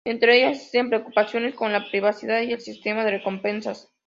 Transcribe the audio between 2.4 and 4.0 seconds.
y el sistema de recompensas.